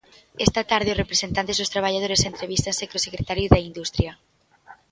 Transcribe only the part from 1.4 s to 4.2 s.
dos traballadores entrevístanse co secretario de Industria.